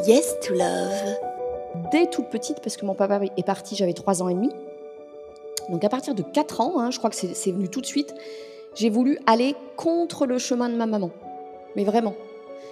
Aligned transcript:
Yes 0.00 0.34
to 0.40 0.54
Love. 0.54 1.16
Dès 1.92 2.06
toute 2.06 2.28
petite, 2.28 2.60
parce 2.60 2.76
que 2.76 2.84
mon 2.84 2.94
papa 2.94 3.20
est 3.36 3.46
parti, 3.46 3.76
j'avais 3.76 3.92
3 3.92 4.22
ans 4.22 4.28
et 4.28 4.34
demi. 4.34 4.50
Donc 5.68 5.84
à 5.84 5.88
partir 5.88 6.14
de 6.14 6.22
4 6.22 6.60
ans, 6.60 6.80
hein, 6.80 6.90
je 6.90 6.98
crois 6.98 7.08
que 7.08 7.16
c'est 7.16 7.52
venu 7.52 7.68
tout 7.68 7.80
de 7.80 7.86
suite, 7.86 8.12
j'ai 8.74 8.90
voulu 8.90 9.18
aller 9.26 9.54
contre 9.76 10.26
le 10.26 10.38
chemin 10.38 10.68
de 10.68 10.74
ma 10.74 10.86
maman. 10.86 11.10
Mais 11.76 11.84
vraiment. 11.84 12.14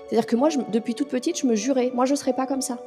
C'est-à-dire 0.09 0.27
que 0.27 0.35
moi, 0.35 0.49
depuis 0.73 0.95
toute 0.95 1.09
petite, 1.09 1.39
je 1.39 1.47
me 1.47 1.55
jurais, 1.55 1.93
moi 1.95 2.05
je 2.05 2.13
ne 2.13 2.17
serais 2.17 2.33
pas 2.33 2.47
comme 2.47 2.63
ça. 2.63 2.79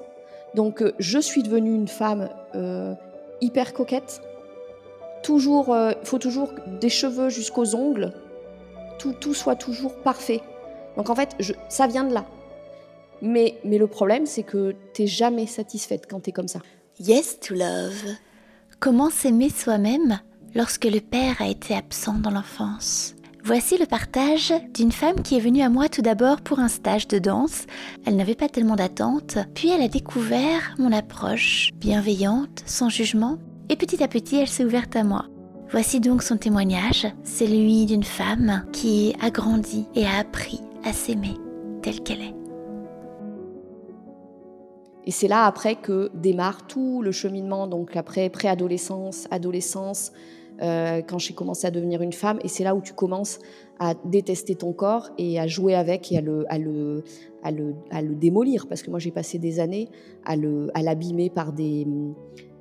Donc 0.56 0.82
euh, 0.82 0.94
je 1.00 1.20
suis 1.20 1.42
devenue 1.42 1.74
une 1.74 1.88
femme 1.88 2.30
euh, 2.56 2.94
hyper 3.40 3.72
coquette. 3.72 4.22
Toujours, 5.22 5.68
il 5.70 5.74
euh, 5.74 5.94
faut 6.04 6.20
toujours 6.20 6.50
des 6.82 6.90
cheveux 6.90 7.30
jusqu'aux 7.30 7.76
ongles. 7.76 8.12
Tout, 9.00 9.14
tout 9.14 9.34
soit 9.34 9.56
toujours 9.56 9.96
parfait. 9.96 10.42
Donc 10.98 11.10
en 11.10 11.16
fait, 11.16 11.36
ça 11.70 11.88
vient 11.88 12.04
de 12.04 12.14
là. 12.14 12.26
Mais, 13.22 13.60
le 13.64 13.88
problème, 13.88 14.26
c'est 14.26 14.44
que 14.44 14.76
tu 14.94 15.04
n'es 15.04 15.08
jamais 15.08 15.48
satisfaite 15.48 16.06
quand 16.10 16.22
tu 16.22 16.30
es 16.30 16.34
comme 16.34 16.48
ça. 16.48 16.60
Yes 17.00 17.40
to 17.40 17.54
love. 17.54 18.04
Comment 18.80 19.10
s'aimer 19.10 19.50
soi-même 19.50 20.20
lorsque 20.56 20.86
le 20.86 21.00
père 21.00 21.42
a 21.42 21.48
été 21.48 21.74
absent 21.74 22.16
dans 22.16 22.32
l'enfance? 22.32 23.16
Voici 23.46 23.78
le 23.78 23.86
partage 23.86 24.54
d'une 24.74 24.94
femme 24.94 25.22
qui 25.22 25.36
est 25.36 25.42
venue 25.42 25.62
à 25.62 25.70
moi 25.70 25.90
tout 25.90 26.02
d'abord 26.02 26.40
pour 26.40 26.60
un 26.60 26.70
stage 26.70 27.10
de 27.10 27.20
danse. 27.20 27.66
Elle 28.06 28.16
n'avait 28.16 28.36
pas 28.36 28.48
tellement 28.48 28.78
d'attente, 28.78 29.38
puis 29.54 29.70
elle 29.70 29.82
a 29.82 29.90
découvert 29.90 30.76
mon 30.78 30.94
approche, 30.94 31.72
bienveillante, 31.76 32.64
sans 32.66 32.88
jugement, 32.88 33.38
et 33.68 33.76
petit 33.76 34.02
à 34.02 34.08
petit 34.08 34.38
elle 34.38 34.48
s'est 34.48 34.64
ouverte 34.64 34.96
à 34.96 35.04
moi. 35.04 35.26
Voici 35.72 36.00
donc 36.00 36.24
son 36.24 36.38
témoignage, 36.38 37.08
celui 37.26 37.86
d'une 37.86 38.04
femme 38.04 38.64
qui 38.72 39.14
a 39.22 39.30
grandi 39.30 39.88
et 39.96 40.06
a 40.06 40.20
appris 40.20 40.62
à 40.86 40.94
s'aimer 40.94 41.36
telle 41.82 42.02
qu'elle 42.02 42.22
est. 42.22 42.43
Et 45.06 45.12
c'est 45.12 45.28
là 45.28 45.46
après 45.46 45.76
que 45.76 46.10
démarre 46.14 46.68
tout 46.68 47.02
le 47.02 47.12
cheminement, 47.12 47.68
donc 47.68 47.96
après 47.96 48.30
préadolescence, 48.30 49.28
adolescence, 49.32 50.12
euh, 50.62 51.02
quand 51.02 51.18
j'ai 51.18 51.34
commencé 51.34 51.68
à 51.68 51.72
devenir 51.72 52.02
une 52.02 52.14
femme. 52.14 52.40
Et 52.44 52.48
c'est 52.48 52.64
là 52.64 52.76
où 52.76 52.82
tu 52.82 52.94
commences 52.94 53.40
à 53.80 53.96
détester 54.06 54.56
ton 54.56 54.72
corps 54.72 55.10
et 55.18 55.40
à 55.40 55.48
jouer 55.48 55.76
avec 55.76 56.12
et 56.12 56.20
à 56.20 56.22
le, 56.22 56.46
à 56.48 56.58
le, 56.58 57.04
à 57.44 57.52
le, 57.52 57.76
à 57.92 58.02
le 58.02 58.16
démolir. 58.16 58.68
Parce 58.68 58.82
que 58.84 58.90
moi, 58.90 59.00
j'ai 59.00 59.12
passé 59.12 59.40
des 59.40 59.60
années 59.60 59.90
à 60.26 60.36
l'abîmer 60.36 61.30
par 61.30 61.54
des 61.54 61.88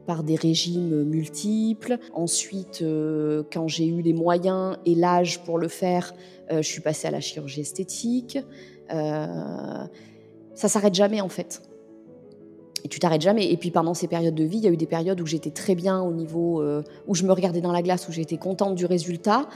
par 0.06 0.24
des 0.24 0.36
régimes 0.36 1.04
multiples. 1.04 1.98
Ensuite, 2.12 2.82
euh, 2.82 3.42
quand 3.52 3.68
j'ai 3.68 3.86
eu 3.86 4.02
les 4.02 4.12
moyens 4.12 4.76
et 4.84 4.94
l'âge 4.94 5.42
pour 5.44 5.58
le 5.58 5.68
faire, 5.68 6.12
euh, 6.50 6.62
je 6.62 6.68
suis 6.68 6.80
passée 6.80 7.08
à 7.08 7.10
la 7.10 7.20
chirurgie 7.20 7.60
esthétique. 7.60 8.38
Euh, 8.92 9.84
ça 10.54 10.68
s'arrête 10.68 10.94
jamais 10.94 11.20
en 11.20 11.28
fait 11.28 11.62
et 12.84 12.88
tu 12.88 12.98
t'arrêtes 12.98 13.22
jamais. 13.22 13.50
Et 13.50 13.56
puis 13.56 13.70
pendant 13.70 13.94
ces 13.94 14.08
périodes 14.08 14.34
de 14.34 14.44
vie, 14.44 14.58
il 14.58 14.64
y 14.64 14.68
a 14.68 14.70
eu 14.70 14.76
des 14.76 14.86
périodes 14.86 15.20
où 15.20 15.26
j'étais 15.26 15.50
très 15.50 15.74
bien 15.74 16.00
au 16.00 16.12
niveau 16.12 16.60
euh, 16.60 16.82
où 17.06 17.14
je 17.14 17.24
me 17.24 17.32
regardais 17.32 17.60
dans 17.60 17.72
la 17.72 17.82
glace, 17.82 18.08
où 18.08 18.12
j'étais 18.12 18.36
contente 18.36 18.74
du 18.74 18.86
résultat. 18.86 19.48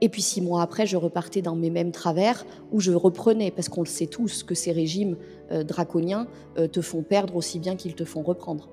Et 0.00 0.08
puis 0.08 0.22
six 0.22 0.40
mois 0.40 0.62
après, 0.62 0.84
je 0.84 0.96
repartais 0.96 1.42
dans 1.42 1.54
mes 1.54 1.70
mêmes 1.70 1.92
travers 1.92 2.44
où 2.72 2.80
je 2.80 2.92
reprenais, 2.92 3.50
parce 3.50 3.68
qu'on 3.68 3.82
le 3.82 3.86
sait 3.86 4.06
tous 4.06 4.42
que 4.42 4.54
ces 4.54 4.72
régimes 4.72 5.16
euh, 5.52 5.62
draconiens 5.62 6.26
euh, 6.58 6.66
te 6.66 6.80
font 6.80 7.02
perdre 7.02 7.36
aussi 7.36 7.58
bien 7.58 7.76
qu'ils 7.76 7.94
te 7.94 8.04
font 8.04 8.22
reprendre. 8.22 8.68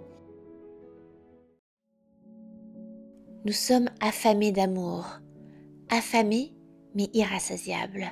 Nous 3.45 3.53
sommes 3.53 3.89
affamés 4.01 4.51
d'amour, 4.51 5.19
affamés 5.89 6.53
mais 6.95 7.09
irrassasiables. 7.13 8.07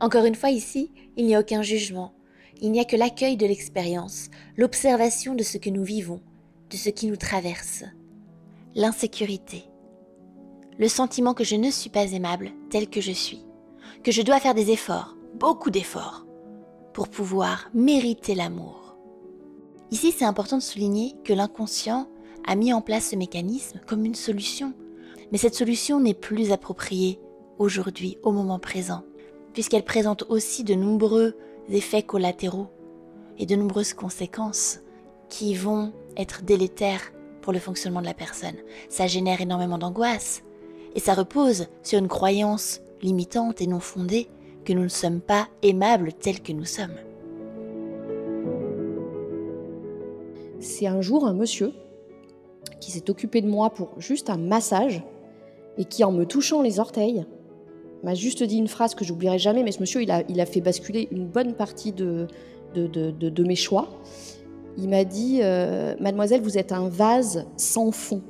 Encore 0.00 0.24
une 0.24 0.34
fois 0.34 0.50
ici, 0.50 0.90
il 1.16 1.26
n'y 1.26 1.34
a 1.34 1.40
aucun 1.40 1.62
jugement, 1.62 2.14
il 2.60 2.72
n'y 2.72 2.80
a 2.80 2.84
que 2.84 2.96
l'accueil 2.96 3.36
de 3.36 3.46
l'expérience, 3.46 4.28
l'observation 4.56 5.34
de 5.34 5.42
ce 5.42 5.58
que 5.58 5.70
nous 5.70 5.84
vivons, 5.84 6.20
de 6.70 6.76
ce 6.76 6.90
qui 6.90 7.06
nous 7.06 7.16
traverse. 7.16 7.84
L'insécurité. 8.74 9.64
Le 10.78 10.88
sentiment 10.88 11.34
que 11.34 11.44
je 11.44 11.56
ne 11.56 11.70
suis 11.70 11.90
pas 11.90 12.12
aimable 12.12 12.50
tel 12.70 12.88
que 12.88 13.00
je 13.00 13.12
suis, 13.12 13.44
que 14.02 14.12
je 14.12 14.22
dois 14.22 14.40
faire 14.40 14.54
des 14.54 14.70
efforts, 14.70 15.16
beaucoup 15.34 15.70
d'efforts, 15.70 16.26
pour 16.92 17.08
pouvoir 17.08 17.70
mériter 17.74 18.34
l'amour. 18.34 18.96
Ici, 19.90 20.12
c'est 20.12 20.24
important 20.24 20.58
de 20.58 20.62
souligner 20.62 21.14
que 21.24 21.32
l'inconscient 21.32 22.08
a 22.46 22.54
mis 22.56 22.72
en 22.72 22.80
place 22.80 23.10
ce 23.10 23.16
mécanisme 23.16 23.80
comme 23.86 24.04
une 24.04 24.14
solution, 24.14 24.74
mais 25.32 25.38
cette 25.38 25.54
solution 25.54 26.00
n'est 26.00 26.14
plus 26.14 26.52
appropriée 26.52 27.20
aujourd'hui, 27.58 28.18
au 28.22 28.32
moment 28.32 28.58
présent, 28.58 29.02
puisqu'elle 29.52 29.84
présente 29.84 30.24
aussi 30.28 30.64
de 30.64 30.74
nombreux 30.74 31.36
effets 31.70 32.02
collatéraux 32.02 32.68
et 33.38 33.46
de 33.46 33.56
nombreuses 33.56 33.94
conséquences 33.94 34.80
qui 35.28 35.54
vont 35.54 35.92
être 36.16 36.42
délétères 36.42 37.12
pour 37.42 37.52
le 37.52 37.58
fonctionnement 37.58 38.00
de 38.00 38.06
la 38.06 38.14
personne. 38.14 38.56
Ça 38.88 39.06
génère 39.06 39.40
énormément 39.40 39.78
d'angoisse 39.78 40.42
et 40.94 41.00
ça 41.00 41.14
repose 41.14 41.68
sur 41.82 41.98
une 41.98 42.08
croyance 42.08 42.80
limitante 43.02 43.60
et 43.60 43.66
non 43.66 43.80
fondée 43.80 44.28
que 44.64 44.72
nous 44.72 44.82
ne 44.82 44.88
sommes 44.88 45.20
pas 45.20 45.48
aimables 45.62 46.12
tels 46.12 46.42
que 46.42 46.52
nous 46.52 46.64
sommes. 46.64 46.96
C'est 50.60 50.86
un 50.86 51.00
jour 51.00 51.26
un 51.26 51.34
monsieur 51.34 51.72
qui 52.80 52.90
s'est 52.90 53.10
occupé 53.10 53.40
de 53.40 53.48
moi 53.48 53.70
pour 53.70 54.00
juste 54.00 54.28
un 54.30 54.36
massage 54.36 55.02
et 55.78 55.84
qui, 55.84 56.02
en 56.02 56.10
me 56.10 56.26
touchant 56.26 56.62
les 56.62 56.80
orteils, 56.80 57.24
m'a 58.04 58.14
juste 58.14 58.42
dit 58.42 58.58
une 58.58 58.68
phrase 58.68 58.94
que 58.94 59.04
j'oublierai 59.04 59.38
jamais, 59.38 59.62
mais 59.62 59.72
ce 59.72 59.80
monsieur, 59.80 60.02
il 60.02 60.10
a, 60.10 60.46
fait 60.46 60.60
basculer 60.60 61.08
une 61.10 61.26
bonne 61.26 61.54
partie 61.54 61.92
de, 61.92 62.26
mes 62.74 63.56
choix. 63.56 63.88
Il 64.76 64.88
m'a 64.88 65.04
dit, 65.04 65.40
euh, 65.42 65.94
mademoiselle, 65.98 66.40
vous 66.42 66.58
êtes 66.58 66.72
un 66.72 66.88
vase 66.88 67.46
sans 67.56 67.90
fond. 67.90 68.22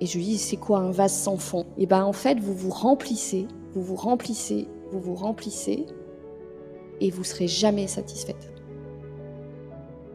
Et 0.00 0.06
je 0.06 0.18
lui 0.18 0.24
dis, 0.24 0.38
c'est 0.38 0.56
quoi 0.56 0.78
un 0.80 0.90
vase 0.90 1.12
sans 1.12 1.36
fond? 1.36 1.62
Et 1.78 1.84
eh 1.84 1.86
bien 1.86 2.04
en 2.04 2.12
fait, 2.12 2.40
vous 2.40 2.54
vous 2.54 2.70
remplissez, 2.70 3.46
vous 3.72 3.82
vous 3.82 3.94
remplissez, 3.94 4.66
vous 4.90 5.00
vous 5.00 5.14
remplissez, 5.14 5.86
et 7.00 7.10
vous 7.10 7.24
serez 7.24 7.46
jamais 7.46 7.86
satisfaite. 7.86 8.52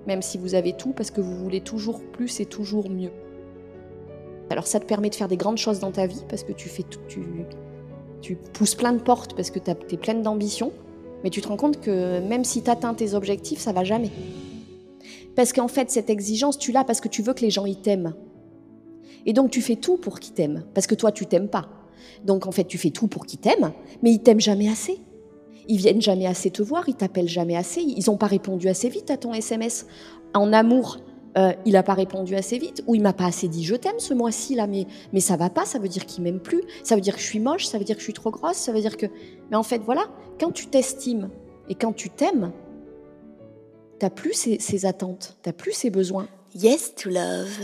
Même 0.08 0.22
si 0.22 0.38
vous 0.38 0.56
avez 0.56 0.74
tout, 0.74 0.92
parce 0.92 1.12
que 1.12 1.22
vous 1.22 1.36
voulez 1.36 1.62
toujours 1.62 2.02
plus 2.02 2.40
et 2.40 2.46
toujours 2.46 2.90
mieux. 2.90 3.12
Alors 4.50 4.68
ça 4.68 4.80
te 4.80 4.86
permet 4.86 5.10
de 5.10 5.16
faire 5.16 5.28
des 5.28 5.38
grandes 5.38 5.58
choses 5.58 5.80
dans 5.80 5.92
ta 5.92 6.08
vie, 6.08 6.24
parce 6.28 6.44
que 6.44 6.52
tu 6.52 6.68
fais 6.68 6.84
tout, 6.84 7.00
tu 8.22 8.36
pousses 8.36 8.76
plein 8.76 8.94
de 8.94 9.02
portes 9.02 9.36
parce 9.36 9.52
que 9.52 9.60
tu 9.60 9.72
es 9.72 9.98
pleine 9.98 10.22
d'ambition, 10.22 10.72
mais 11.24 11.30
tu 11.30 11.42
te 11.42 11.48
rends 11.48 11.58
compte 11.58 11.80
que 11.82 12.20
même 12.20 12.44
si 12.44 12.62
tu 12.62 12.70
atteins 12.70 12.94
tes 12.94 13.14
objectifs, 13.14 13.60
ça 13.60 13.72
va 13.72 13.84
jamais. 13.84 14.12
Parce 15.36 15.54
qu'en 15.54 15.68
fait, 15.68 15.90
cette 15.90 16.10
exigence, 16.10 16.58
tu 16.58 16.72
l'as 16.72 16.84
parce 16.84 17.02
que 17.02 17.08
tu 17.08 17.22
veux 17.22 17.34
que 17.34 17.42
les 17.42 17.50
gens 17.50 17.66
y 17.66 17.76
t'aiment. 17.76 18.14
Et 19.26 19.34
donc 19.34 19.52
tu 19.52 19.62
fais 19.62 19.76
tout 19.76 19.98
pour 19.98 20.20
qu'ils 20.20 20.34
t'aiment, 20.34 20.64
parce 20.74 20.88
que 20.88 20.96
toi, 20.96 21.12
tu 21.12 21.26
t'aimes 21.26 21.50
pas. 21.50 21.70
Donc 22.26 22.48
en 22.48 22.52
fait, 22.52 22.66
tu 22.66 22.78
fais 22.78 22.90
tout 22.90 23.08
pour 23.08 23.26
qu'ils 23.26 23.40
t'aiment, 23.40 23.72
mais 24.02 24.12
ils 24.12 24.20
t'aiment 24.20 24.40
jamais 24.40 24.70
assez. 24.70 25.00
Ils 25.68 25.78
viennent 25.78 26.02
jamais 26.02 26.26
assez 26.26 26.50
te 26.50 26.64
voir, 26.64 26.90
ils 26.90 26.96
t'appellent 26.96 27.28
jamais 27.28 27.56
assez, 27.56 27.82
ils 27.82 28.04
n'ont 28.08 28.18
pas 28.18 28.26
répondu 28.26 28.68
assez 28.70 28.90
vite 28.90 29.12
à 29.12 29.18
ton 29.18 29.34
SMS. 29.34 29.86
En 30.34 30.52
amour, 30.52 30.98
euh, 31.38 31.54
il 31.66 31.74
n'a 31.74 31.84
pas 31.84 31.94
répondu 31.94 32.36
assez 32.36 32.58
vite, 32.58 32.84
ou 32.88 32.96
il 32.96 33.02
m'a 33.02 33.14
pas 33.14 33.26
assez 33.26 33.48
dit 33.48 33.64
je 33.64 33.76
t'aime 33.76 34.00
ce 34.00 34.14
mois-ci 34.14 34.56
là, 34.56 34.68
mais, 34.68 34.88
mais 35.14 35.20
ça 35.20 35.38
va 35.38 35.50
pas, 35.50 35.66
ça 35.66 35.80
veut 35.80 35.88
dire 35.88 36.06
qu'il 36.06 36.24
m'aime 36.24 36.40
plus, 36.40 36.64
ça 36.84 36.96
veut 36.96 37.02
dire 37.02 37.16
que 37.16 37.22
je 37.22 37.26
suis 37.26 37.40
moche, 37.40 37.66
ça 37.66 37.78
veut 37.78 37.84
dire 37.84 37.96
que 37.96 38.02
je 38.02 38.06
suis 38.06 38.14
trop 38.14 38.32
grosse, 38.32 38.58
ça 38.58 38.72
veut 38.72 38.82
dire 38.82 38.98
que. 38.98 39.06
Mais 39.52 39.58
en 39.58 39.64
fait, 39.64 39.82
voilà, 39.84 40.08
quand 40.40 40.52
tu 40.52 40.68
t'estimes 40.68 41.30
et 41.70 41.76
quand 41.76 41.94
tu 41.94 42.10
t'aimes, 42.10 42.52
t'as 44.00 44.10
plus 44.10 44.34
ces, 44.34 44.60
ces 44.60 44.86
attentes, 44.86 45.38
t'as 45.44 45.54
plus 45.54 45.74
ces 45.74 45.90
besoins. 45.90 46.28
Yes 46.56 46.96
to 46.96 47.10
love. 47.10 47.60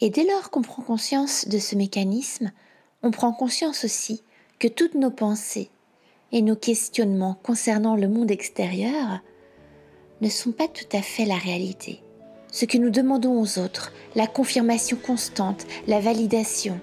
Et 0.00 0.10
dès 0.10 0.24
lors 0.24 0.50
qu'on 0.50 0.62
prend 0.62 0.82
conscience 0.82 1.48
de 1.48 1.58
ce 1.58 1.74
mécanisme, 1.74 2.52
on 3.02 3.10
prend 3.10 3.32
conscience 3.32 3.84
aussi 3.84 4.22
que 4.58 4.68
toutes 4.68 4.94
nos 4.94 5.10
pensées 5.10 5.70
et 6.32 6.42
nos 6.42 6.56
questionnements 6.56 7.38
concernant 7.42 7.96
le 7.96 8.08
monde 8.08 8.30
extérieur 8.30 9.20
ne 10.20 10.28
sont 10.28 10.52
pas 10.52 10.68
tout 10.68 10.96
à 10.96 11.02
fait 11.02 11.24
la 11.24 11.36
réalité 11.36 12.02
ce 12.56 12.64
que 12.64 12.78
nous 12.78 12.88
demandons 12.88 13.38
aux 13.38 13.58
autres, 13.58 13.92
la 14.14 14.26
confirmation 14.26 14.96
constante, 14.96 15.66
la 15.86 16.00
validation, 16.00 16.80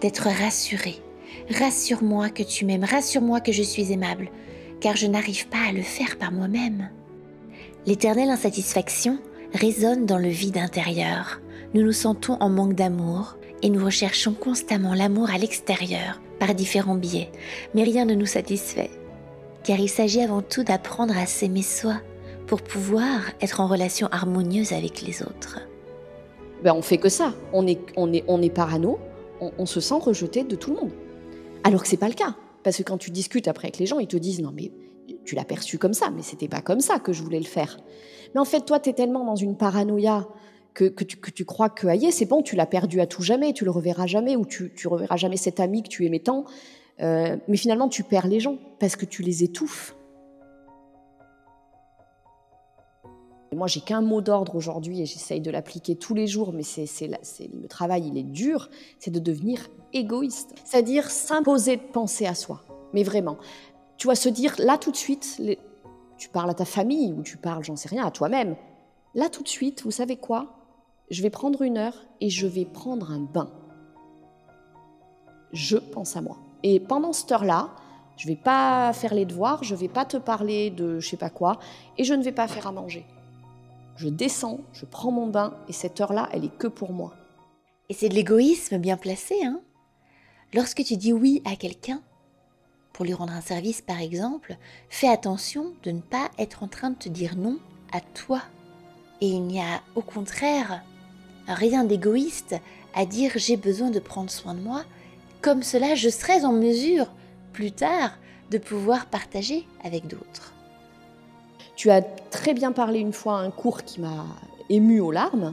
d'être 0.00 0.28
rassuré. 0.28 1.02
Rassure-moi 1.50 2.28
que 2.28 2.44
tu 2.44 2.64
m'aimes, 2.64 2.84
rassure-moi 2.84 3.40
que 3.40 3.50
je 3.50 3.64
suis 3.64 3.90
aimable, 3.90 4.28
car 4.78 4.94
je 4.94 5.08
n'arrive 5.08 5.48
pas 5.48 5.68
à 5.68 5.72
le 5.72 5.82
faire 5.82 6.16
par 6.16 6.30
moi-même. 6.30 6.90
L'éternelle 7.86 8.30
insatisfaction 8.30 9.18
résonne 9.52 10.06
dans 10.06 10.18
le 10.18 10.28
vide 10.28 10.58
intérieur. 10.58 11.40
Nous 11.74 11.82
nous 11.82 11.90
sentons 11.90 12.36
en 12.38 12.48
manque 12.48 12.74
d'amour 12.74 13.36
et 13.62 13.70
nous 13.70 13.84
recherchons 13.84 14.32
constamment 14.32 14.94
l'amour 14.94 15.28
à 15.28 15.38
l'extérieur 15.38 16.20
par 16.38 16.54
différents 16.54 16.94
biais, 16.94 17.32
mais 17.74 17.82
rien 17.82 18.04
ne 18.04 18.14
nous 18.14 18.26
satisfait, 18.26 18.90
car 19.64 19.80
il 19.80 19.90
s'agit 19.90 20.20
avant 20.20 20.40
tout 20.40 20.62
d'apprendre 20.62 21.18
à 21.18 21.26
s'aimer 21.26 21.62
soi 21.62 21.96
pour 22.46 22.62
pouvoir 22.62 23.20
être 23.40 23.60
en 23.60 23.66
relation 23.66 24.08
harmonieuse 24.10 24.72
avec 24.72 25.02
les 25.02 25.22
autres 25.22 25.60
ben, 26.62 26.74
On 26.74 26.82
fait 26.82 26.98
que 26.98 27.08
ça. 27.08 27.34
On 27.52 27.66
est, 27.66 27.80
on 27.96 28.12
est, 28.12 28.24
on 28.28 28.42
est 28.42 28.50
parano, 28.50 28.98
on, 29.40 29.66
se 29.66 29.80
sent 29.80 29.94
rejeté 30.00 30.44
de 30.44 30.56
tout 30.56 30.70
le 30.70 30.76
monde. 30.76 30.92
Alors 31.62 31.82
que 31.82 31.88
c'est 31.88 31.96
pas 31.96 32.08
le 32.08 32.14
cas. 32.14 32.34
Parce 32.62 32.78
que 32.78 32.82
quand 32.82 32.98
tu 32.98 33.10
discutes 33.10 33.48
après 33.48 33.66
avec 33.68 33.78
les 33.78 33.86
gens, 33.86 33.98
ils 33.98 34.06
te 34.06 34.16
disent 34.16 34.40
non 34.40 34.52
mais 34.54 34.72
tu 35.24 35.34
l'as 35.34 35.44
perçu 35.44 35.78
comme 35.78 35.94
ça, 35.94 36.10
mais 36.10 36.22
c'était 36.22 36.48
pas 36.48 36.60
comme 36.60 36.80
ça 36.80 36.98
que 36.98 37.12
je 37.12 37.22
voulais 37.22 37.38
le 37.38 37.44
faire. 37.44 37.78
Mais 38.34 38.40
en 38.40 38.44
fait, 38.44 38.64
toi, 38.64 38.80
tu 38.80 38.90
es 38.90 38.92
tellement 38.92 39.24
dans 39.24 39.36
une 39.36 39.56
paranoïa 39.56 40.26
que, 40.72 40.88
tu, 40.88 41.44
crois 41.44 41.68
que 41.68 41.86
aïe, 41.86 42.10
c'est 42.10 42.24
bon, 42.24 42.42
tu 42.42 42.56
l'as 42.56 42.66
perdu 42.66 43.00
à 43.00 43.06
tout 43.06 43.22
jamais, 43.22 43.52
tu 43.52 43.64
le 43.64 43.70
reverras 43.70 44.06
jamais, 44.06 44.34
ou 44.34 44.44
tu, 44.44 44.72
tu 44.74 44.88
reverras 44.88 45.16
jamais 45.16 45.36
cet 45.36 45.60
ami 45.60 45.82
que 45.82 45.88
tu 45.88 46.04
aimais 46.04 46.18
tant. 46.18 46.44
Euh, 47.00 47.36
mais 47.48 47.56
finalement, 47.56 47.88
tu 47.88 48.02
perds 48.02 48.26
les 48.26 48.40
gens 48.40 48.58
parce 48.80 48.96
que 48.96 49.04
tu 49.04 49.22
les 49.22 49.44
étouffes. 49.44 49.94
Moi, 53.54 53.66
j'ai 53.66 53.80
qu'un 53.80 54.00
mot 54.00 54.20
d'ordre 54.20 54.56
aujourd'hui 54.56 55.00
et 55.00 55.06
j'essaye 55.06 55.40
de 55.40 55.50
l'appliquer 55.50 55.96
tous 55.96 56.14
les 56.14 56.26
jours, 56.26 56.52
mais 56.52 56.62
c'est, 56.62 56.88
le 57.06 57.68
travail, 57.68 58.08
il 58.08 58.18
est 58.18 58.22
dur, 58.22 58.68
c'est 58.98 59.10
de 59.10 59.18
devenir 59.18 59.68
égoïste. 59.92 60.54
C'est-à-dire 60.64 61.10
s'imposer 61.10 61.76
de 61.76 61.82
penser 61.82 62.26
à 62.26 62.34
soi. 62.34 62.62
Mais 62.92 63.02
vraiment. 63.02 63.38
Tu 63.96 64.06
vas 64.06 64.14
se 64.14 64.28
dire, 64.28 64.54
là 64.58 64.78
tout 64.78 64.90
de 64.90 64.96
suite, 64.96 65.40
tu 66.16 66.28
parles 66.28 66.50
à 66.50 66.54
ta 66.54 66.64
famille 66.64 67.12
ou 67.12 67.22
tu 67.22 67.36
parles, 67.36 67.64
j'en 67.64 67.76
sais 67.76 67.88
rien, 67.88 68.04
à 68.06 68.10
toi-même. 68.10 68.56
Là 69.14 69.28
tout 69.28 69.42
de 69.42 69.48
suite, 69.48 69.82
vous 69.84 69.90
savez 69.90 70.16
quoi? 70.16 70.56
Je 71.10 71.22
vais 71.22 71.30
prendre 71.30 71.62
une 71.62 71.78
heure 71.78 72.04
et 72.20 72.30
je 72.30 72.46
vais 72.46 72.64
prendre 72.64 73.10
un 73.10 73.20
bain. 73.20 73.50
Je 75.52 75.76
pense 75.76 76.16
à 76.16 76.20
moi. 76.20 76.38
Et 76.62 76.80
pendant 76.80 77.12
cette 77.12 77.30
heure-là, 77.30 77.70
je 78.16 78.26
vais 78.26 78.36
pas 78.36 78.92
faire 78.92 79.14
les 79.14 79.24
devoirs, 79.24 79.62
je 79.62 79.74
vais 79.74 79.88
pas 79.88 80.04
te 80.04 80.16
parler 80.16 80.70
de 80.70 80.98
je 80.98 81.08
sais 81.08 81.16
pas 81.16 81.30
quoi, 81.30 81.58
et 81.98 82.04
je 82.04 82.14
ne 82.14 82.22
vais 82.22 82.32
pas 82.32 82.48
faire 82.48 82.66
à 82.66 82.72
manger. 82.72 83.04
Je 83.96 84.08
descends, 84.08 84.60
je 84.72 84.84
prends 84.84 85.10
mon 85.10 85.26
bain, 85.26 85.54
et 85.68 85.72
cette 85.72 86.00
heure-là, 86.00 86.28
elle 86.32 86.44
est 86.44 86.56
que 86.56 86.66
pour 86.66 86.92
moi. 86.92 87.14
Et 87.88 87.94
c'est 87.94 88.08
de 88.08 88.14
l'égoïsme 88.14 88.78
bien 88.78 88.96
placé, 88.96 89.44
hein 89.44 89.60
Lorsque 90.52 90.84
tu 90.84 90.96
dis 90.96 91.12
oui 91.12 91.42
à 91.44 91.56
quelqu'un, 91.56 92.02
pour 92.92 93.04
lui 93.04 93.12
rendre 93.12 93.32
un 93.32 93.40
service 93.40 93.82
par 93.82 94.00
exemple, 94.00 94.56
fais 94.88 95.08
attention 95.08 95.74
de 95.82 95.90
ne 95.90 96.00
pas 96.00 96.30
être 96.38 96.62
en 96.62 96.68
train 96.68 96.90
de 96.90 96.96
te 96.96 97.08
dire 97.08 97.36
non 97.36 97.58
à 97.92 98.00
toi. 98.00 98.40
Et 99.20 99.26
il 99.26 99.42
n'y 99.42 99.60
a 99.60 99.82
au 99.96 100.00
contraire 100.00 100.84
rien 101.48 101.84
d'égoïste 101.84 102.54
à 102.94 103.04
dire 103.04 103.32
j'ai 103.34 103.56
besoin 103.56 103.90
de 103.90 103.98
prendre 103.98 104.30
soin 104.30 104.54
de 104.54 104.60
moi, 104.60 104.84
comme 105.42 105.64
cela 105.64 105.96
je 105.96 106.08
serai 106.08 106.44
en 106.44 106.52
mesure 106.52 107.12
plus 107.52 107.72
tard 107.72 108.16
de 108.52 108.58
pouvoir 108.58 109.06
partager 109.06 109.66
avec 109.82 110.06
d'autres. 110.06 110.53
Tu 111.84 111.90
as 111.90 112.00
très 112.00 112.54
bien 112.54 112.72
parlé 112.72 112.98
une 112.98 113.12
fois 113.12 113.40
à 113.40 113.42
un 113.42 113.50
cours 113.50 113.82
qui 113.82 114.00
m'a 114.00 114.24
ému 114.70 115.00
aux 115.00 115.10
larmes 115.10 115.52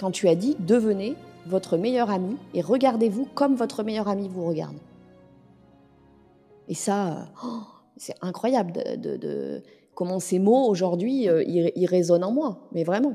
quand 0.00 0.10
tu 0.10 0.26
as 0.26 0.34
dit 0.34 0.56
devenez 0.58 1.14
votre 1.46 1.76
meilleur 1.76 2.10
ami 2.10 2.36
et 2.54 2.60
regardez-vous 2.60 3.28
comme 3.36 3.54
votre 3.54 3.84
meilleur 3.84 4.08
ami 4.08 4.26
vous 4.28 4.44
regarde. 4.44 4.74
Et 6.66 6.74
ça, 6.74 7.28
oh, 7.44 7.60
c'est 7.96 8.16
incroyable 8.20 8.72
de, 8.72 9.62
comment 9.94 10.18
ces 10.18 10.40
mots 10.40 10.66
aujourd'hui, 10.66 11.28
euh, 11.28 11.44
résonnent 11.86 12.24
en 12.24 12.32
moi, 12.32 12.58
mais 12.72 12.82
vraiment. 12.82 13.14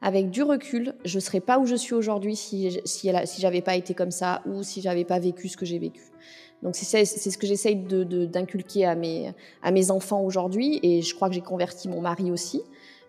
Avec 0.00 0.30
du 0.30 0.42
recul, 0.42 0.94
je 1.04 1.16
ne 1.16 1.20
serais 1.20 1.40
pas 1.40 1.58
où 1.58 1.66
je 1.66 1.74
suis 1.74 1.94
aujourd'hui 1.94 2.36
si, 2.36 2.80
si, 2.84 3.10
si 3.24 3.40
j'avais 3.40 3.62
pas 3.62 3.74
été 3.74 3.94
comme 3.94 4.12
ça 4.12 4.42
ou 4.46 4.62
si 4.62 4.80
j'avais 4.80 5.04
pas 5.04 5.18
vécu 5.18 5.48
ce 5.48 5.56
que 5.56 5.66
j'ai 5.66 5.78
vécu. 5.78 6.02
Donc 6.62 6.74
c'est 6.74 7.04
ce 7.04 7.38
que 7.38 7.46
j'essaye 7.46 7.76
d'inculquer 7.76 8.84
à, 8.84 8.94
mes, 8.94 9.32
à 9.62 9.70
mes 9.70 9.90
enfants 9.90 10.22
aujourd'hui 10.22 10.80
et 10.82 11.02
je 11.02 11.14
crois 11.14 11.28
que 11.28 11.34
j'ai 11.34 11.40
converti 11.40 11.88
mon 11.88 12.00
mari 12.00 12.30
aussi. 12.30 12.62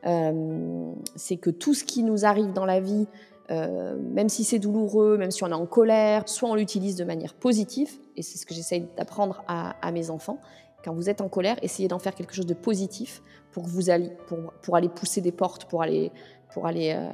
Euh, 0.06 0.91
c'est 1.15 1.38
que 1.38 1.50
tout 1.50 1.74
ce 1.74 1.83
qui 1.83 2.03
nous 2.03 2.25
arrive 2.25 2.53
dans 2.53 2.65
la 2.65 2.80
vie, 2.80 3.07
euh, 3.51 3.97
même 4.13 4.30
si 4.30 4.44
c'est 4.44 4.59
douloureux, 4.59 5.18
même 5.18 5.31
si 5.31 5.44
on 5.44 5.47
est 5.47 5.53
en 5.53 5.65
colère, 5.65 6.30
soit 6.30 6.50
on 6.50 6.56
l'utilise 6.56 6.95
de 6.95 7.03
manière 7.03 7.33
positive, 7.33 7.89
et 8.15 8.21
c'est 8.21 8.38
ce 8.38 8.45
que 8.45 8.53
j'essaye 8.53 8.88
d'apprendre 8.95 9.44
à, 9.47 9.91
mes 9.91 10.09
enfants. 10.09 10.38
Quand 10.86 10.94
vous 10.94 11.09
êtes 11.09 11.19
en 11.19 11.27
colère, 11.27 11.57
essayez 11.62 11.88
d'en 11.88 12.00
faire 12.00 12.15
quelque 12.15 12.33
chose 12.33 12.45
de 12.45 12.53
positif 12.53 13.21
pour 13.51 13.63
vous 13.63 13.89
alliez, 13.89 14.12
pour, 14.27 14.53
pour 14.62 14.75
aller 14.75 14.88
pousser 14.88 15.19
des 15.19 15.31
portes, 15.31 15.65
pour 15.65 15.81
aller, 15.81 16.12
pour 16.54 16.66
aller, 16.66 16.94
euh, 16.96 17.10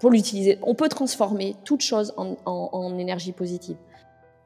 pour 0.00 0.10
l'utiliser. 0.10 0.58
On 0.62 0.74
peut 0.74 0.88
transformer 0.88 1.56
toute 1.64 1.80
chose 1.80 2.14
en, 2.16 2.98
énergie 2.98 3.32
positive. 3.32 3.76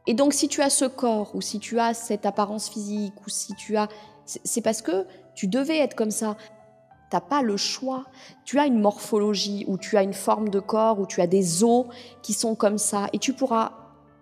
Et 0.06 0.14
donc, 0.14 0.34
si 0.34 0.48
tu 0.48 0.60
as 0.60 0.70
ce 0.70 0.84
corps, 0.84 1.34
ou 1.34 1.40
si 1.40 1.58
tu 1.60 1.78
as 1.78 1.94
cette 1.94 2.26
apparence 2.26 2.68
physique, 2.68 3.14
ou 3.26 3.30
si 3.30 3.54
tu 3.54 3.76
as, 3.76 3.88
c'est 4.26 4.60
parce 4.60 4.82
que 4.82 5.06
tu 5.34 5.46
devais 5.48 5.78
être 5.78 5.94
comme 5.94 6.10
ça 6.10 6.36
n'as 7.14 7.20
pas 7.20 7.42
le 7.42 7.56
choix. 7.56 8.04
Tu 8.44 8.58
as 8.58 8.66
une 8.66 8.80
morphologie 8.80 9.64
où 9.68 9.78
tu 9.78 9.96
as 9.96 10.02
une 10.02 10.12
forme 10.12 10.48
de 10.48 10.60
corps, 10.60 11.00
où 11.00 11.06
tu 11.06 11.20
as 11.20 11.26
des 11.26 11.64
os 11.64 11.86
qui 12.22 12.32
sont 12.32 12.54
comme 12.54 12.78
ça, 12.78 13.08
et 13.12 13.18
tu 13.18 13.32
pourras 13.32 13.72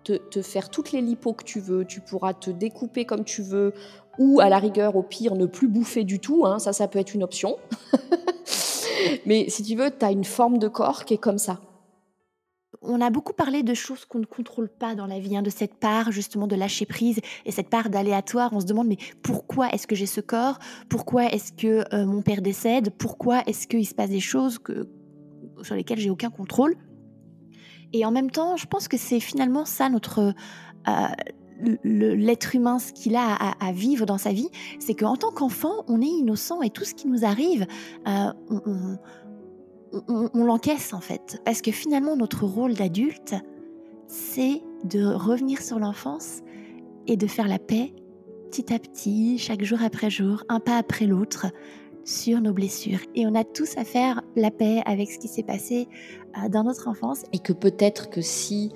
te, 0.03 0.41
faire 0.41 0.69
toutes 0.69 0.91
les 0.91 1.01
lipos 1.01 1.33
que 1.33 1.43
tu 1.43 1.59
veux, 1.59 1.85
tu 1.85 2.01
pourras 2.01 2.33
te 2.33 2.51
découper 2.51 3.05
comme 3.05 3.23
tu 3.23 3.41
veux, 3.41 3.73
ou 4.19 4.41
à 4.41 4.49
la 4.49 4.59
rigueur, 4.59 4.95
au 4.95 5.03
pire, 5.03 5.35
ne 5.35 5.45
plus 5.45 5.67
bouffer 5.67 6.03
du 6.03 6.19
tout, 6.19 6.45
hein, 6.45 6.59
ça, 6.59 6.73
ça 6.73 6.87
peut 6.87 6.99
être 6.99 7.13
une 7.13 7.23
option. 7.23 7.57
Mais 9.25 9.49
si 9.49 9.63
tu 9.63 9.75
veux, 9.75 9.91
tu 9.91 10.05
as 10.05 10.11
une 10.11 10.23
forme 10.23 10.57
de 10.57 10.67
corps 10.67 11.05
qui 11.05 11.13
est 11.15 11.19
comme 11.19 11.37
ça. 11.37 11.59
On 12.81 12.99
a 12.99 13.09
beaucoup 13.09 13.33
parlé 13.33 13.63
de 13.63 13.73
choses 13.73 14.03
qu'on 14.03 14.19
ne 14.19 14.25
contrôle 14.25 14.67
pas 14.67 14.93
dans 14.93 15.05
la 15.05 15.19
vie, 15.19 15.37
hein, 15.37 15.41
de 15.41 15.49
cette 15.49 15.75
part 15.75 16.11
justement 16.11 16.47
de 16.47 16.55
lâcher 16.55 16.85
prise 16.85 17.19
et 17.45 17.51
cette 17.51 17.69
part 17.69 17.89
d'aléatoire. 17.89 18.51
On 18.51 18.59
se 18.59 18.65
demande 18.65 18.87
mais 18.87 18.97
pourquoi 19.21 19.69
est-ce 19.69 19.87
que 19.87 19.95
j'ai 19.95 20.05
ce 20.05 20.19
corps? 20.19 20.59
Pourquoi 20.89 21.25
est-ce 21.25 21.53
que 21.53 21.85
euh, 21.93 22.05
mon 22.05 22.21
père 22.21 22.41
décède? 22.41 22.89
Pourquoi 22.97 23.41
est-ce 23.47 23.67
qu'il 23.67 23.87
se 23.87 23.95
passe 23.95 24.09
des 24.09 24.19
choses 24.19 24.59
sur 25.61 25.75
lesquelles 25.75 25.99
j'ai 25.99 26.09
aucun 26.09 26.29
contrôle? 26.29 26.75
Et 27.93 28.05
en 28.05 28.11
même 28.11 28.31
temps, 28.31 28.57
je 28.57 28.65
pense 28.65 28.87
que 28.87 28.97
c'est 28.97 29.19
finalement 29.19 29.65
ça 29.65 29.87
notre 29.87 30.33
euh, 30.87 31.07
l'être 31.83 32.55
humain, 32.55 32.79
ce 32.79 32.91
qu'il 32.91 33.15
a 33.15 33.33
à, 33.33 33.71
vivre 33.71 34.05
dans 34.05 34.17
sa 34.17 34.31
vie, 34.31 34.49
c'est 34.79 34.93
qu'en 34.93 35.15
tant 35.15 35.31
qu'enfant, 35.31 35.83
on 35.87 36.01
est 36.01 36.07
innocent 36.07 36.61
et 36.61 36.69
tout 36.69 36.85
ce 36.85 36.93
qui 36.93 37.07
nous 37.07 37.25
arrive, 37.25 37.65
euh, 38.07 38.31
on 38.49 38.97
on, 40.07 40.45
l'encaisse 40.45 40.93
en 40.93 40.99
fait. 40.99 41.41
Parce 41.45 41.61
que 41.61 41.71
finalement, 41.71 42.15
notre 42.15 42.45
rôle 42.45 42.73
d'adulte, 42.73 43.35
c'est 44.07 44.61
de 44.83 45.05
revenir 45.05 45.61
sur 45.61 45.79
l'enfance 45.79 46.41
et 47.07 47.17
de 47.17 47.27
faire 47.27 47.47
la 47.47 47.59
paix 47.59 47.93
petit 48.49 48.71
à 48.71 48.77
petit, 48.77 49.39
chaque 49.39 49.63
jour 49.63 49.79
après 49.81 50.11
jour, 50.11 50.43
un 50.47 50.59
pas 50.59 50.77
après 50.77 51.07
l'autre, 51.07 51.47
sur 52.05 52.39
nos 52.39 52.53
blessures. 52.53 52.99
Et 53.15 53.25
on 53.25 53.33
a 53.33 53.43
tous 53.43 53.77
à 53.77 53.83
faire 53.83 54.21
la 54.35 54.51
paix 54.51 54.83
avec 54.85 55.11
ce 55.11 55.17
qui 55.17 55.27
s'est 55.27 55.43
passé 55.43 55.87
euh, 56.37 56.49
dans 56.49 56.63
notre 56.63 56.87
enfance. 56.87 57.23
Et 57.33 57.39
que 57.39 57.53
peut-être 57.53 58.11
que 58.11 58.21
si 58.21 58.71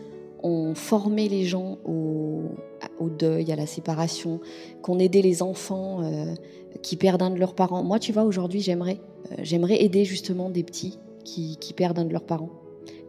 on 0.47 0.75
formait 0.75 1.27
les 1.27 1.43
gens 1.43 1.77
au, 1.85 3.09
deuil, 3.09 3.51
à 3.51 3.55
la 3.55 3.65
séparation, 3.65 4.39
qu'on 4.81 4.99
aidait 4.99 5.21
les 5.21 5.41
enfants 5.41 6.01
euh, 6.03 6.33
qui 6.81 6.95
perdent 6.95 7.23
un 7.23 7.29
de 7.29 7.39
leurs 7.39 7.55
parents. 7.55 7.83
Moi, 7.83 7.99
tu 7.99 8.11
vois, 8.11 8.23
aujourd'hui, 8.23 8.61
j'aimerais, 8.61 8.99
euh, 9.31 9.35
j'aimerais 9.43 9.83
aider 9.83 10.05
justement 10.05 10.49
des 10.49 10.63
petits 10.63 10.99
qui, 11.23 11.57
perdent 11.75 11.99
un 11.99 12.05
de 12.05 12.13
leurs 12.13 12.25
parents. 12.25 12.49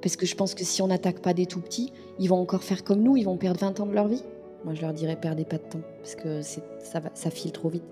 Parce 0.03 0.17
que 0.17 0.27
je 0.27 0.35
pense 0.35 0.55
que 0.55 0.65
si 0.65 0.83
on 0.83 0.89
n'attaque 0.89 1.21
pas 1.21 1.35
des 1.35 1.47
tout 1.47 1.61
petits, 1.61 1.93
ils 2.19 2.29
vont 2.29 2.41
encore 2.41 2.63
faire 2.63 2.85
comme 2.85 3.03
nous, 3.03 3.17
ils 3.17 3.25
vont 3.25 3.37
perdre 3.37 3.61
20 3.61 3.81
ans 3.81 3.87
de 3.87 3.93
leur 3.93 4.09
vie. 4.09 4.23
Moi, 4.65 4.75
je 4.75 4.81
leur 4.81 4.93
dirais, 4.93 5.17
perdez 5.21 5.45
pas 5.45 5.59
de 5.59 5.63
temps, 5.63 5.81
parce 5.99 6.17
que 6.17 6.43
ça, 6.43 7.01
va, 7.01 7.11
ça 7.15 7.31
file 7.31 7.53
trop 7.53 7.69
vite. 7.69 7.85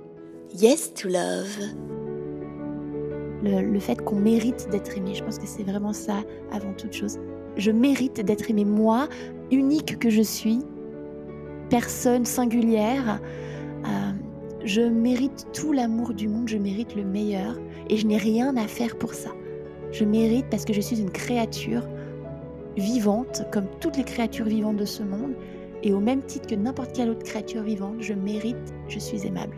Yes 0.59 0.93
to 0.95 1.09
love. 1.09 1.59
Le, 3.43 3.61
le 3.63 3.81
fait 3.81 3.97
qu'on 3.97 4.17
mérite 4.17 4.69
d'être 4.71 4.97
aimé, 4.97 5.15
je 5.15 5.23
pense 5.23 5.39
que 5.39 5.47
c'est 5.47 5.63
vraiment 5.63 5.93
ça 5.93 6.25
avant 6.53 6.73
toute 6.73 6.93
chose. 6.93 7.19
Je 7.57 7.71
mérite 7.71 8.21
d'être 8.21 8.51
aimé, 8.51 8.65
moi, 8.65 9.09
unique 9.51 9.99
que 9.99 10.11
je 10.11 10.23
suis, 10.23 10.61
personne 11.71 12.25
singulière. 12.25 13.21
Euh, 13.85 14.13
je 14.65 14.83
mérite 14.83 15.47
tout 15.53 15.73
l'amour 15.73 16.15
du 16.15 16.29
monde, 16.29 16.49
je 16.49 16.59
mérite 16.59 16.97
le 16.97 17.05
meilleur, 17.05 17.59
et 17.89 17.97
je 17.97 18.07
n'ai 18.07 18.17
rien 18.17 18.57
à 18.57 18.67
faire 18.67 18.97
pour 18.97 19.15
ça. 19.15 19.31
Je 19.93 20.05
mérite 20.05 20.47
parce 20.51 20.65
que 20.65 20.73
je 20.73 20.81
suis 20.81 21.01
une 21.01 21.11
créature 21.11 21.87
vivante, 22.77 23.43
comme 23.53 23.67
toutes 23.81 23.97
les 23.97 24.05
créatures 24.05 24.47
vivantes 24.47 24.77
de 24.77 24.85
ce 24.85 25.03
monde, 25.03 25.35
et 25.83 25.93
au 25.93 26.01
même 26.01 26.23
titre 26.23 26.49
que 26.49 26.55
n'importe 26.55 26.93
quelle 26.95 27.11
autre 27.11 27.23
créature 27.23 27.63
vivante, 27.63 27.97
je 28.01 28.13
mérite, 28.13 28.75
je 28.89 28.99
suis 28.99 29.27
aimable. 29.27 29.55